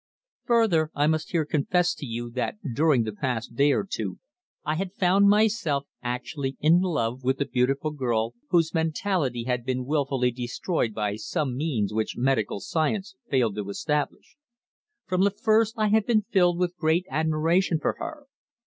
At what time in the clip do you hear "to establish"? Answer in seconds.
13.57-14.37